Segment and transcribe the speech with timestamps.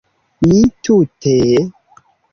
[0.45, 1.35] Mi tute...